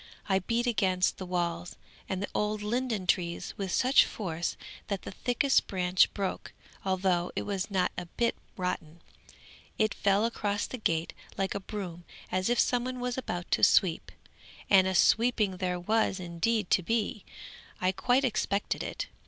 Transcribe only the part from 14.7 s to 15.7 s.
and a sweeping